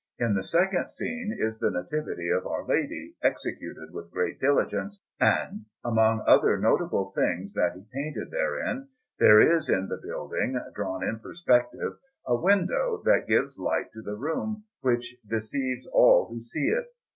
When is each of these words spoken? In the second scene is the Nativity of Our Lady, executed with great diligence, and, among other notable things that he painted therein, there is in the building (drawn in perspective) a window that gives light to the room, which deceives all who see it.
In 0.17 0.33
the 0.33 0.43
second 0.43 0.89
scene 0.89 1.31
is 1.39 1.59
the 1.59 1.69
Nativity 1.69 2.29
of 2.29 2.47
Our 2.47 2.65
Lady, 2.65 3.13
executed 3.21 3.93
with 3.93 4.09
great 4.09 4.39
diligence, 4.39 4.99
and, 5.19 5.65
among 5.83 6.23
other 6.25 6.57
notable 6.57 7.11
things 7.11 7.53
that 7.53 7.73
he 7.75 7.85
painted 7.93 8.31
therein, 8.31 8.87
there 9.19 9.39
is 9.55 9.69
in 9.69 9.89
the 9.89 9.97
building 10.01 10.59
(drawn 10.73 11.03
in 11.03 11.19
perspective) 11.19 11.99
a 12.25 12.35
window 12.35 12.99
that 13.05 13.27
gives 13.27 13.59
light 13.59 13.91
to 13.93 14.01
the 14.01 14.15
room, 14.15 14.63
which 14.79 15.15
deceives 15.29 15.85
all 15.93 16.25
who 16.29 16.41
see 16.41 16.67
it. 16.69 16.85